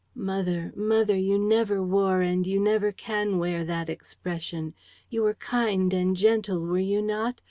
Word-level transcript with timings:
_"Mother, 0.19 0.73
mother, 0.75 1.15
you 1.15 1.37
never 1.37 1.83
wore 1.83 2.21
and 2.21 2.47
you 2.47 2.59
never 2.59 2.91
can 2.91 3.37
wear 3.37 3.63
that 3.63 3.87
expression. 3.87 4.73
You 5.11 5.21
were 5.21 5.35
kind 5.35 5.93
and 5.93 6.17
gentle, 6.17 6.59
were 6.59 6.79
you 6.79 7.03
not? 7.03 7.35